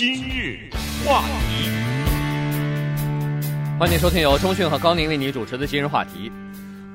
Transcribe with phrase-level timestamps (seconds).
[0.00, 0.60] 今日
[1.04, 1.68] 话题，
[3.80, 6.30] 欢迎收听由钟讯和高宁为你主持的今日话题。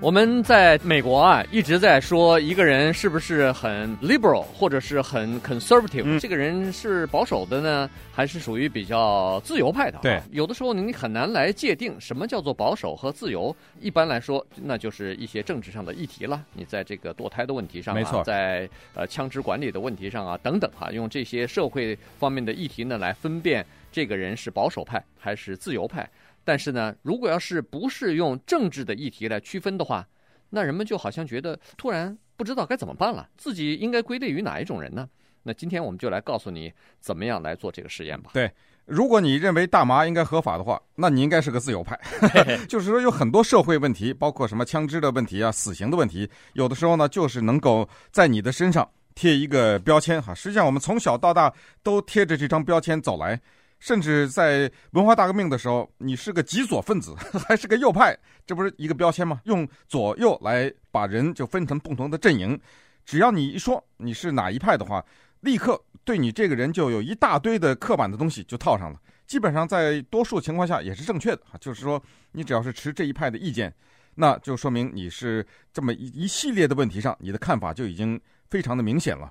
[0.03, 9.99] 我们在美国啊，一直在说一个人是不是很 liberal 或者是很 conservative，嗯，这个人是保守的呢，还是属于比较自由派的？
[10.01, 13.55] 对，有的时候你很难来界定什么叫做保守和自由。
[13.79, 16.44] 一般来说，那就是一些政治上的议题了。
[16.52, 26.05] 你在这个堕胎的问题上啊，没错，在呃枪支管理的问题上啊等等哈，用这些社会方面的议题呢来分辨这个人是保守派还是自由派。
[26.44, 30.08] 但是呢，如果要是不是用政治的议题来区分的话，
[30.50, 35.08] 那人们就好像觉得突然不知道该怎么办了，自己应该归类于哪一种人呢？
[35.42, 38.32] 那今天我们就来告诉你怎么样来做这个实验吧。
[38.34, 38.50] 对，
[38.86, 42.00] 如果你认为大麻应该合法的话，那你应该是个自由派。
[42.70, 50.34] 就是说，有很多社会问题，包括什么枪支的问题啊、死刑的问题，有的时候呢，就是能够在你的身上贴一个标签哈。
[50.34, 53.40] 实际上，我们从小到大都贴着这张标签走来。
[53.84, 57.13] 甚至在文化大革命的时候，你是个极左分子
[57.46, 59.41] 还是个右派，这不是一个标签吗？
[59.44, 62.57] 用左右来把人就分成不同的阵营，
[63.04, 65.05] 只要你一说你是哪一派的话，
[65.41, 68.97] 立刻对你这个人就有一大堆的刻板的东西就套上了。
[69.27, 73.73] 基本上在多数情况下也是正确的，就是说你只要是持这一派的意见，
[74.16, 78.17] 那就说明你是这么一一系列的问题上，你的看法就已经
[78.50, 79.29] 非常的明显了。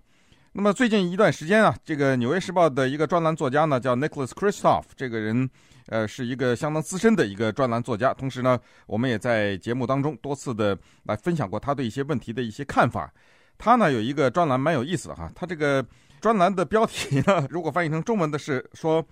[0.55, 5.48] 那么最近一段时间啊，这个《纽约时报》的一个专栏作家呢，叫 Nicholas Kristof，这个人，
[5.86, 8.12] 呃，是一个相当资深的一个专栏作家。
[8.12, 13.11] 同时呢，我们也在节目当中多次的来分享过他对一些问题的一些看法。
[13.56, 15.83] 他呢有一个专栏蛮有意思的哈，他这个
[16.20, 19.03] 专栏的标题呢，如果翻译成中文的是说：“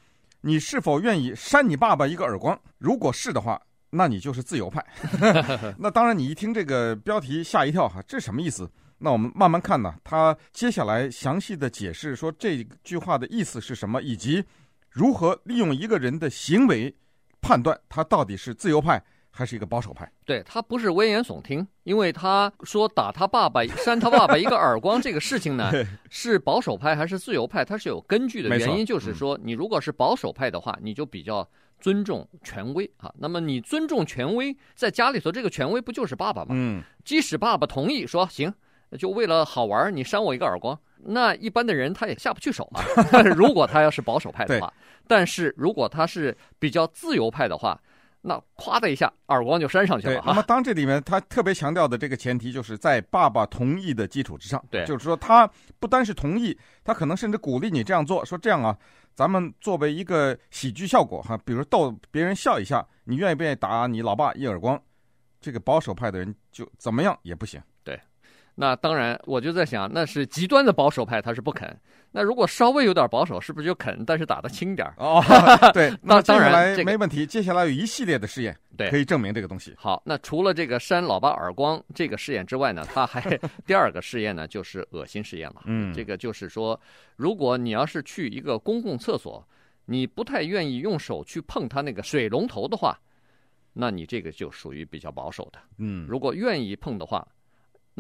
[0.43, 2.61] 你是否愿意扇你爸爸一个耳光？
[2.77, 4.85] 如果是的话，那你就是自由派。”
[5.79, 8.71] 那当然，你一听这个标题吓一跳哈，这什么意思？
[9.01, 14.45] 那我们慢慢看呢，他接下来详细的解释说这句话的意思是什么，以及
[14.91, 16.95] 如何利用一个人的行为
[17.41, 20.11] 判断他到底是自由派还是一个保守派。
[20.27, 25.71] 对，他不是危言耸听，因为他说打他爸爸、扇他爸爸一个耳光这个事情呢，
[26.11, 28.59] 是保守派还是自由派，他是有根据的。
[28.59, 31.49] 原因就是说，你如果是保守派的话，你就比较
[31.81, 33.11] 尊重权威啊。
[33.19, 36.49] 那么你尊重权威，在家里头这个权威不就是爸爸吗？
[36.51, 38.53] 嗯，即使爸爸同意说行。
[38.99, 42.83] 就为了好玩，你扇我一个耳光，那一般的人他也下不去手嘛。
[43.37, 44.73] 如果他要是保守派的话，
[45.07, 47.81] 但是如果他是比较自由派的话，
[48.23, 50.23] 那咵的一下耳光就扇上去了。
[50.27, 54.63] 那么当这里面他特别强调的这个前提，就是在爸爸同意的基础之上。
[54.71, 55.49] 对，就是说他
[55.79, 58.77] 不单是同意，他可能甚至鼓励你这样做，说这样啊，
[59.15, 64.79] 咱们作为一个喜剧效果哈，比如逗别人笑一下，你愿意不愿意打你老爸一耳光？
[65.41, 67.59] 这个保守派的人就怎么样也不行。
[68.55, 71.75] 那当然，我就在想，那是极端的保守派，他是不肯。
[72.13, 74.05] 那如果稍微有点保守，是不是就肯？
[74.05, 75.23] 但是打的轻点儿哦。
[75.73, 77.25] 对，那当然没问题。
[77.25, 79.73] 接下来有一系列的试验，对，可以证明这个东西。
[79.77, 85.63] 好，那除了这个扇老爸耳光这个试验之外呢，他还 第二个试验呢，就是恶心试验了。
[85.67, 86.79] 嗯，这个就是说，
[87.15, 89.47] 如果你要是去一个公共厕所，
[89.85, 92.99] 你不太愿意用手去碰它那个水龙头的话，
[93.73, 95.61] 那你这个就属于比较保守的。
[95.79, 97.25] 嗯，如果愿意碰的话。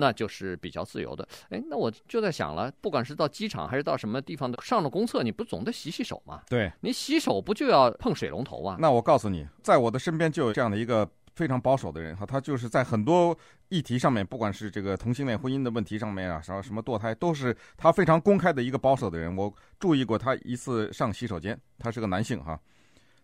[0.00, 6.40] 那就是比较自由的，哎，那我就在想了，不管是到机场还是到什么地方的，上了公厕，你不总得洗洗手吗？
[6.48, 8.76] 对，你洗手不就要碰水龙头啊？
[8.80, 13.36] 那我告诉你，在我的身边就有这样的一个非常保守的人哈，他就是在很多
[13.68, 19.36] 议题上面，不管是这个同性恋婚姻的问题上面啊，什么什么堕胎，都是他非常公开的一个保守的人。
[19.36, 22.58] 我注意过他一次上洗手间，他是个男性哈，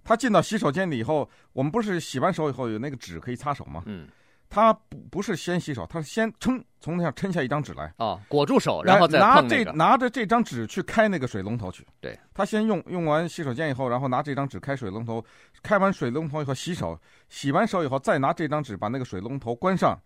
[0.04, 3.82] 他进到洗手间里以后，我们不是洗完手以后有那个纸可以擦手吗？
[3.86, 4.06] 嗯。
[4.48, 7.92] 他不不是先洗手，他是先撑从那上撑下一张纸来。
[7.96, 11.86] 啊，裹住手，然后再那个，拿这拿着这张纸去开那个水龙头去。
[12.00, 15.24] 对，他先用用完洗手间以后，然后拿这张纸开水龙头，
[15.62, 16.98] 开完水龙头以后洗手，
[17.28, 19.98] 洗完手以后再拿这张纸把那个水龙头关上，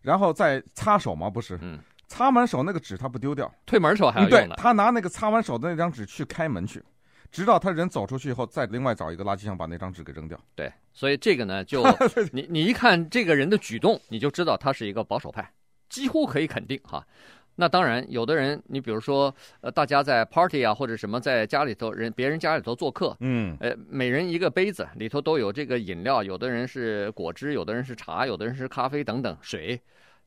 [0.00, 1.58] 然后再擦手嘛，不是？
[1.60, 1.78] 嗯，
[2.08, 6.82] 擦完手那个纸他不丢掉，推门时候还要用他拿那个擦完手的那张纸去开门去。
[7.32, 10.38] 直到他人走出去以后，再另外找一个垃圾箱把那张纸给扔掉。
[10.54, 11.82] 对，所以这个呢， 就
[12.30, 15.52] 你你一看这个人的举动，你就知道他是一个保守派，
[15.88, 17.04] 几乎可以肯定哈。
[17.56, 29.78] 那当然，有的人，你比如说，呃，大家在 party 啊或者什么，在家里头人别人家里头做客，嗯，呃，每人一个杯子里头都有这个饮料，有的人是果汁，有的人是茶，有的人是咖啡等等水，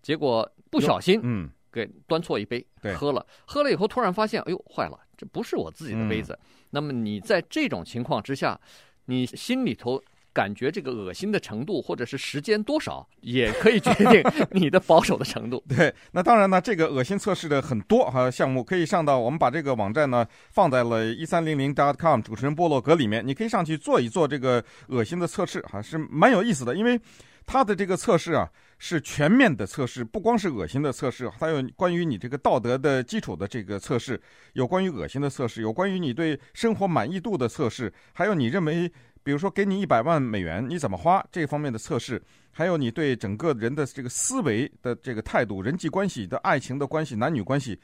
[0.04, 6.32] 结果不小心，嗯，给端错一杯，对，喝了，喝了以后突然发现，哎呦，坏了，这不是我自己的杯子。
[6.32, 8.60] 嗯那么你在这种情况之下，
[9.06, 10.02] 你心里头
[10.34, 15.64] 感觉这个恶心的程度，或者是时间多少，也可以决定 你的保守的程度。
[15.70, 27.00] 对，那当然呢，这个恶心测试的很多哈项目，可以上到我们把这个网站呢放在了一三零零 dot com 主持人部落格里面，你可以上去做一做这个恶心的测试，哈，是蛮有意思的，因为
[27.46, 28.50] 他的这个测试啊。
[28.78, 34.22] 是全面的测试，不光是恶心的测试，还有关于你这个道德的基础的这个测试，
[34.52, 38.92] 有关于恶心的测试，有关于你对生活满意度的测试，还有你认为，
[39.24, 42.22] 比如说给你一百万美元，你怎么花这方面的测试，
[42.52, 47.80] 还有你对整个人的这个思维的这个态度、人际关系的爱情的关系、男女关系，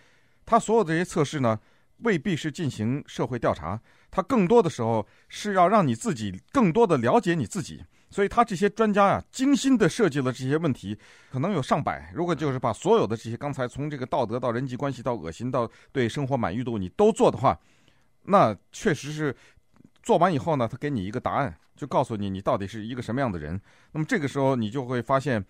[0.46, 1.58] 他所有这些测试呢，
[2.00, 3.82] 未必是进行社会调查，
[4.12, 7.82] 他更多的时候是要让你自己更多的了解你自己。
[8.12, 10.96] 所以他这些专家呀，精心的设计了这些问题，
[11.32, 12.12] 可能有上百。
[12.14, 17.58] 如果就是把所有的这些刚才从这个道德到人际关系到恶心到对生活满意度你都做的话，
[18.24, 19.36] 那确实是
[20.04, 23.60] 做完以后呢，他给你一个答案，就告诉你你到底是一个什么样的人。
[23.94, 25.44] 那么这个时候你就会发现，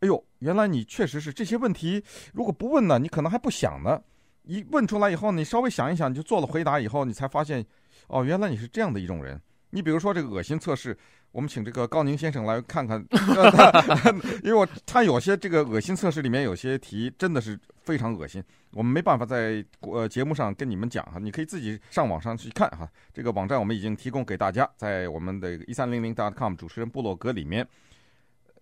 [0.00, 2.02] 哎呦，原来你确实是这些问题，
[2.34, 4.00] 如果不问呢，你可能还不想呢。
[4.44, 7.64] 一问出来以后，你稍微想一想，你就做了回答以后，你才发现，
[8.08, 9.40] 哦，原来你是这样的一种人。
[9.70, 10.96] 你比如说这个恶心测试。
[11.32, 13.00] 我们请这个高宁先生来看看，
[14.42, 22.84] 因为我他有些这个恶心测试里面有些题真的是非常恶心，我们没办法在呃节目上跟你们讲哈，你可以自己上网上去看哈，
[23.14, 27.64] 这个网站我们已经提供给大家，在我们的一三零零 .com 主持人部落格里面。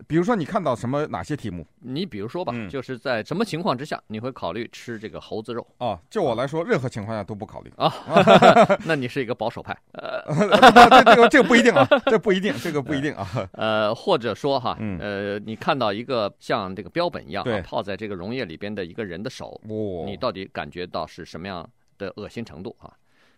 [0.07, 1.67] 比如说，你看到什么哪些题目？
[1.81, 5.65] 你比如说吧，嗯、就是在什么情况之下你会考虑吃这个猴子肉？
[5.77, 7.93] 啊，就我来说，任何情况下都不考虑啊。
[8.85, 9.77] 那你是一个保守派？
[9.91, 10.23] 呃，
[11.03, 13.49] 这个这个不一定啊， 这不一定，这个不一定啊。
[13.53, 22.91] 呃，或者说哈，呃，你看到一个像这个标本一样、啊、泡在这个溶液里边的一个人的手，哦、你到底感觉到是什么样的恶心程度啊？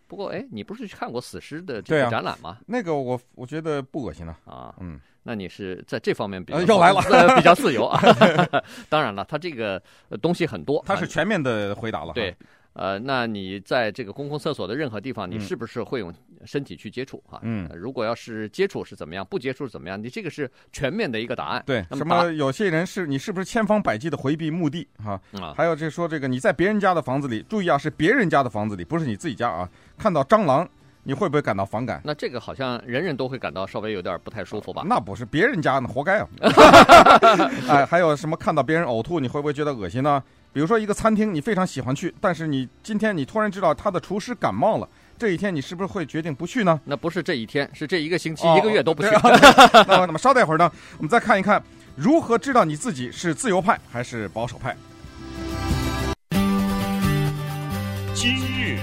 [0.08, 2.52] 不过，哎，你不是去看过死尸的这个展览吗？
[2.52, 4.38] 啊、那个我我觉得不恶心啊。
[4.46, 5.00] 啊，嗯。
[5.24, 8.02] 那你是在这方面比较又来了，比较自由啊。
[8.90, 9.82] 当然了，他这个
[10.22, 12.14] 东西很多，他是全面的回答了。
[12.14, 12.36] 对，
[12.74, 16.12] 呃，那你在这个公共厕所的任何地方，你是不是会用
[16.46, 17.40] 身体去接触啊？
[17.44, 20.02] 嗯，如果要是接触是怎么样，不接触是怎么样？
[20.02, 21.62] 你这个是全面的一个答案。
[21.68, 25.22] 对，什么有些人是你是不是千方百计的回避墓地哈？
[25.40, 30.68] 啊，还有就是说这个你在别人家的房子里，注意啊，是别人家的房子里，不是你自己家啊，看到蟑螂。
[31.04, 32.00] 你会不会感到反感？
[32.04, 34.84] 那这个好像人人都会感到稍微有点不太舒服吧？
[34.86, 36.28] 那不是别人家的，活该啊！
[37.68, 40.22] 哎，还有什么看到别人呕吐，你会不会觉得恶心呢？
[40.54, 44.88] 比如说一个餐厅，你非常喜欢去，但是你今天你突然知道他的厨师感冒了，
[45.18, 46.80] 这一天你是不是会决定不去呢？
[46.86, 49.10] 那不是这一天，是这一个星期、哦、一个月都不去。
[49.88, 51.64] 那么，那么稍待会儿呢，我们再看一看
[51.96, 54.76] 如何知道你自己是自由派还是保守派。
[58.14, 58.78] 今日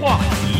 [0.00, 0.53] 话题。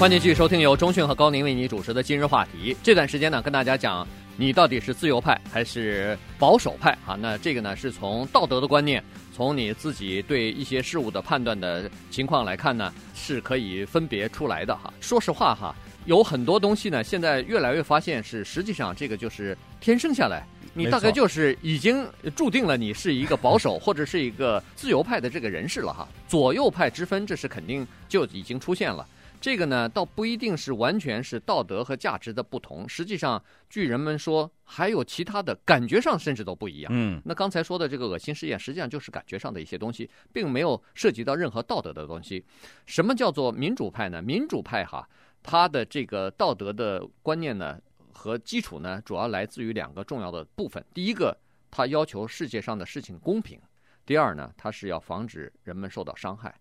[0.00, 2.74] 欢迎继续收听由中讯和高宁为你主持的今日话题。
[2.82, 4.08] 这段时间呢，跟大家讲
[4.38, 7.18] 你到底是自由派还是保守派啊？
[7.20, 9.04] 那这个呢，是从道德的观念，
[9.36, 14.90] 从你自己对一些事物的判断的情况来看呢，是可以分别出来的哈。
[15.02, 15.76] 说实话哈，
[16.06, 26.08] 有很多东西呢，现在越来越发现是实际上这个就是天生下来，你大概就是已经注定了你是一个保守或者是一个自由派的这个人士了哈。
[26.26, 29.06] 左右派之分，这是肯定就已经出现了。
[29.40, 32.86] 这个呢，倒不一定是完全是道德和价值的不同。
[32.86, 36.92] 实际上，据人们说，还有其他的感觉上甚至都不一样。
[36.94, 42.44] 嗯，那刚才说的这个恶心试验，实际上就是感觉上的一些东西，并没有涉及到任何道德的东西。
[42.84, 44.20] 什么叫做民主派呢？
[44.20, 45.08] 民主派哈，
[45.42, 47.80] 它的这个道德的观念呢
[48.12, 50.84] 和基础呢，主要来自于两个重要的部分。
[50.92, 51.34] 第一个，
[51.70, 53.58] 它要求世界上的事情公平；
[54.04, 56.54] 第二呢，它是要防止人们受到伤害。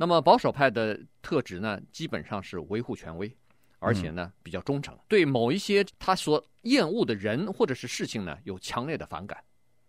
[0.00, 3.28] 那么保守派的特质呢，基本上是维护权威，
[3.80, 9.36] 而且呢比较忠诚，对某一些他所厌恶的人或者是事情呢有强烈的反感，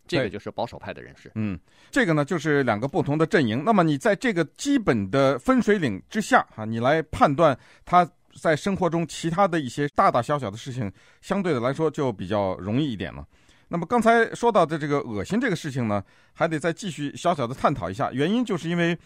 [0.08, 1.32] 这个就是保守派的人士。
[1.36, 1.60] 嗯，
[1.92, 3.64] 这个呢就是两个不同的阵营。
[3.64, 8.10] 那么你在这个基本的分水岭之下啊，你来判断他
[8.42, 13.24] 在生活中其他的一些大大小小的事情，相对的来说就比较容易一点了。
[13.68, 18.98] 那么刚才说到的这个恶心这个事情呢，还得再继续小小的探讨一下，原因就是因为。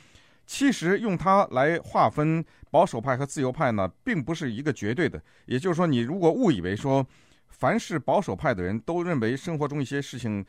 [0.46, 5.22] 其实用它来划分保守派和自由派呢，并不是一个绝对的。
[5.46, 7.06] 也就是说，你如果误以为说，
[7.50, 10.46] 凡是保守派的人都认为生活中一些事情，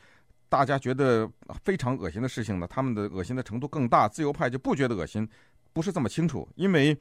[0.49, 1.29] 大家觉得
[1.63, 5.27] 非常恶心的事情呢，他们的恶心的程度更大，自由派就不觉得恶心，
[5.71, 6.47] 不是这么清楚。
[6.55, 6.97] 因为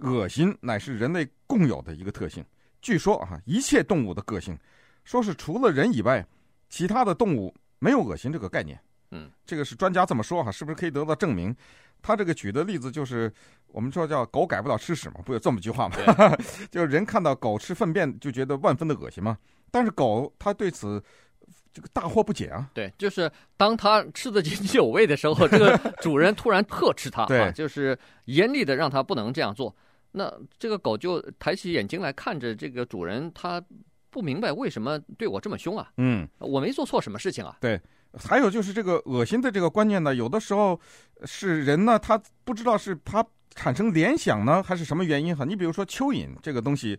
[0.00, 2.44] 恶心乃是人类共有的一个特性。
[2.82, 4.58] 据说啊，一切动物的个性，
[5.04, 6.26] 说是除了人以外，
[6.68, 8.78] 其他的动物没有恶心这个概念。
[9.12, 11.54] 嗯，这个是专家这么说哈，是不是可以得到证明？
[12.02, 13.32] 他这个举的例子就是
[13.68, 15.96] 我们说叫“狗改不了吃屎”嘛，不有这么句话嘛？
[16.70, 19.36] 就是人看到狗吃粪便就觉得万分的恶心嘛。
[19.70, 21.02] 但是狗它对此
[21.72, 22.70] 这个大惑不解啊。
[22.72, 29.74] 对，就是当它吃得津津有味的时候，这个主人突然呵斥它， 对啊，就是严厉的让它不能这样做。
[30.12, 33.62] 那这个狗就抬起眼睛来看着这个主人，他
[34.08, 35.90] 不明白为什么对我这么凶啊？
[35.98, 37.56] 嗯，我没做错什么事情啊。
[37.60, 37.78] 对。
[38.18, 40.78] 还有就是这个恶心的这个观念呢，有的时候
[41.24, 45.44] 是人呢，他不知道是他产生联想呢，还是什么原因哈。
[45.44, 46.98] 你比如说蚯蚓这个东西，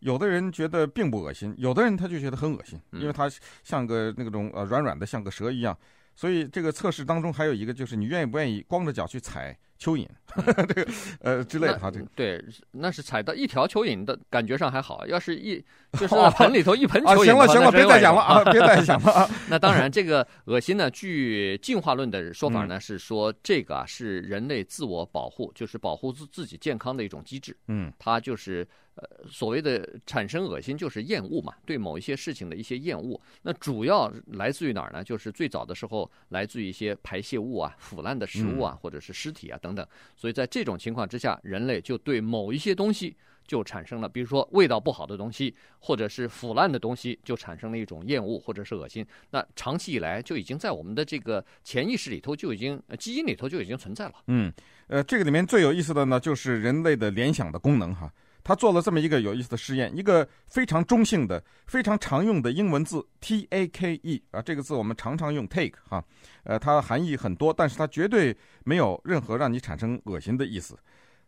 [0.00, 3.30] 有的人觉得并不恶心，有的人他就觉得很恶心，因为它
[3.62, 5.76] 像个那种呃软软的，像个蛇一样。
[6.14, 10.06] 所以这个测试当中还有一个就是你愿意不愿意光着脚去踩蚯蚓，
[10.66, 10.88] 这个
[11.20, 11.90] 呃之类的哈。
[11.90, 15.64] 这个对，那是踩到一条蚯蚓的感觉上还好，要是一
[15.98, 19.28] 就是盆里头一盆蚯蚓，哦啊，行了行了，别再讲了啊，别再讲了啊。
[19.48, 27.56] 那当然，这个恶心呢，据进化论的说法呢，是说这个啊是人类自我保护，就是保护自自己健康的一种机制。
[27.68, 28.66] 嗯，它就是。
[29.00, 33.20] 呃，所谓的产生恶心就是厌恶嘛，对某一些事情的一些厌恶。
[33.42, 35.04] 那主要来自于哪儿呢？
[35.04, 39.86] 就是最早的时候来自于一些排泄物啊、腐烂的食物啊，或者是尸体啊等等等。
[40.16, 43.14] 所以在这种情况之下，人类就对某一些东西
[43.46, 49.06] 就产生了，比如说味道不好的东西，或者是腐烂的东西，就产生了一种厌恶或者是恶心。
[49.30, 54.14] 那长期以来就已经在我们的这个潜意识里头就已经基因里头就已经存在了。
[54.28, 54.50] 嗯，
[54.86, 58.10] 呃，这个里面最有意思的呢，就是人类的联想的功能哈。
[58.48, 66.02] 他做了这么一个有意思的实验，一个非常中性的、非常常用的英文字 T A K E 啊，这个字我们常常用 take 哈，
[66.44, 70.74] 呃，它含义很多，但是它绝对没有任何让你产生恶心的意思。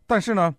[0.07, 0.51] 但是呢，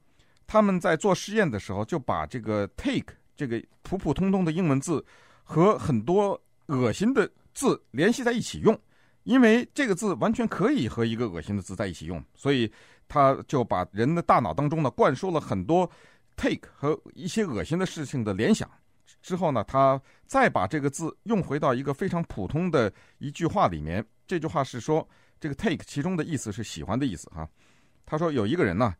[0.47, 5.05] 他们在做实验的时候，就把这个 take 这个普普通通的英文字
[5.43, 8.79] 和很多恶心的字联系在一起用，
[9.25, 12.73] 因为这个字完全可以和一个恶心的字在一起用，所以
[13.09, 15.91] 他就把人的大脑当中呢灌输了很多。
[16.43, 18.69] Take 和一些恶心的事情的联想
[19.23, 24.05] 之后呢，他再把这个字用回到一个非常普通的一句话里面。
[24.27, 25.09] 这句话是说，
[25.39, 27.49] 这个 take 其中的意思是喜欢的意思哈。
[28.05, 28.93] 他说有一个人呢，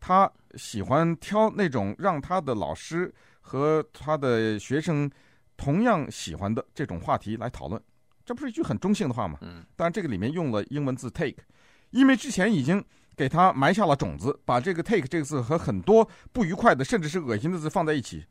[0.00, 5.08] 他喜欢挑那种让他的老师和他的学生
[5.56, 7.80] 同样喜欢的这种话题来讨论。
[8.24, 9.38] 这不是一句很中性的话吗？
[9.42, 9.64] 嗯。
[9.76, 11.44] 但这个里面用了英文字 take，
[11.90, 12.84] 因为之前已经。
[13.18, 18.24] 给他埋下了种子，把这个 take 这个字和很多不愉快的，甚至是恶心的字放在一起，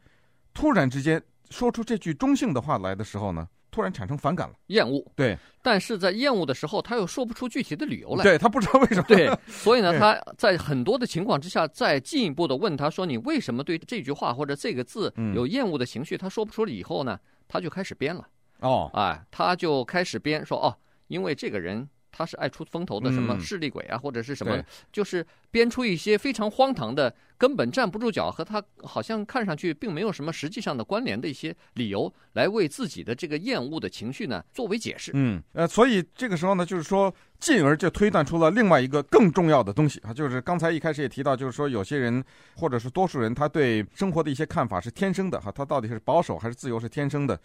[0.54, 5.06] 突然之间说出这句中性的话来的时候呢，突然产生反感了，厌恶。
[5.14, 8.24] 对，但是在厌恶的时候，他又说不出具体的理由来。
[8.24, 9.04] 对，他不知道为什么。
[9.04, 18.26] 对， 所以呢，他在很多的情况之下，再进一步的问他说：“你为什么对这句话或者这个字有厌恶的情绪？”他说不出了以后呢，他就开始编了。
[18.62, 20.74] 哦，哎，他就开始编说：“哦，
[21.08, 21.88] 因为这个人。”
[22.18, 24.60] 他是爱出风头的什么势利鬼啊，嗯、或者是什么，
[24.92, 35.12] 就是编出一些非常荒唐的、根本站不住脚，和他好像看上去并没有什么实际上的关联的一些理由，来为自己的这个厌恶的情绪呢作为解释。
[35.14, 42.24] 嗯，呃，所以这个时候呢，就是说，进而就推断出了另外一个更重要的东西啊，就是刚才一开始也提到，就是说有些人
[42.56, 47.40] 或者是多数人，他对生活的一些看法是天生的哈，他到底是保守还是自由是天生的，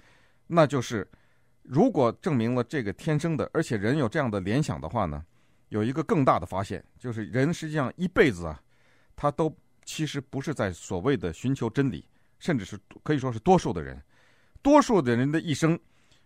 [0.46, 1.06] 那就是。
[1.62, 5.24] 如果证明了这个天生的，而且人有这样的联想的话呢，
[5.68, 8.60] 有一个更大的发现，就是人实际上一辈子啊，
[9.14, 9.54] 他都
[9.84, 12.04] 其实不是在所谓的寻求真理，
[12.40, 14.02] 甚至是可以说是多数的人，
[14.60, 15.78] 多数的人的一生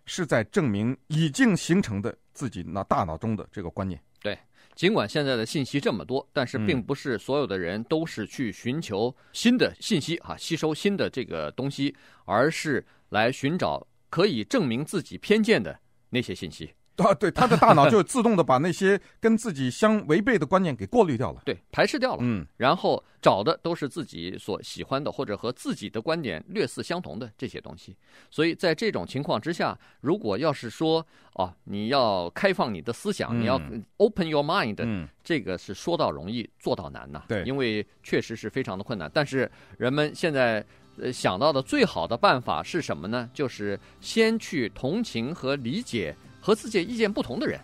[0.05, 4.01] 是在证明已经形成的自己那大脑中的这个观念。
[4.19, 4.37] 对，
[4.75, 13.85] 尽管现在的信息这么多，但是并不是所有的人都是去寻求新的信息啊，吸收新的这个东西，而是来寻找。
[14.09, 16.71] 可以证明自己偏见的那些信息。
[16.97, 27.95] 啊，对，他的大脑就自动的把那些跟自己相违背的观念给过滤掉了，对，排斥掉了，嗯，然后找的都是自己所喜欢的或者和自己的观点略似相同的这些东西。
[28.31, 33.61] 所以在这种情况之下，如果要是说哦，你要开放你的思想，嗯、你要
[33.97, 39.07] open your mind，嗯，这个是说到容易做到难呐，对，因为确实是非常的困难。
[39.13, 40.65] 但是人们现在。
[40.99, 43.29] 呃，想到的最好的办法是什么呢？
[43.33, 47.59] 就是先去同情和理解和自己意见不同的人，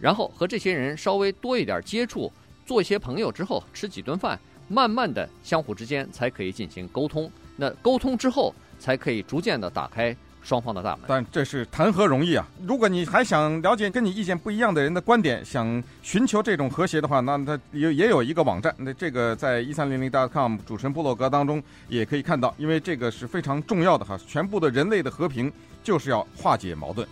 [0.00, 2.32] 然后和这些人稍微多一点接触，
[2.66, 4.38] 做一些朋友之后，吃几顿饭，
[4.68, 7.30] 慢慢的相互之间才可以进行沟通。
[7.56, 10.16] 那沟通之后，才可以逐渐的打开。
[10.44, 12.46] 双方的大门，但这是谈何容易啊！
[12.66, 25.50] 如果你还想了解跟你意见不一样的人的观点，想寻求这种和谐的话，那他也也有一个网站，那这个在一三零零 .com 主持人部落格当中也可以看到，因为这个是非常重要的哈，全部的人类的和平
[25.82, 27.08] 就是要化解矛盾。